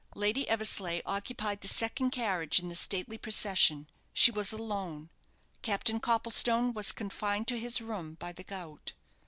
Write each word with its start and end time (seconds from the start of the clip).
Lady 0.15 0.49
Eversleigh 0.49 1.03
occupied 1.05 1.61
the 1.61 1.67
second 1.67 2.09
carriage 2.09 2.59
in 2.59 2.69
the 2.69 2.73
stately 2.73 3.19
procession. 3.19 3.87
She 4.13 4.31
was 4.31 4.51
alone. 4.51 5.11
Captain 5.61 5.99
Copplestone 5.99 6.73
was 6.73 6.91
confined 6.91 7.47
to 7.49 7.59
his 7.59 7.81
room 7.81 8.15
by 8.15 8.31
the 8.31 8.43
gout. 8.43 8.93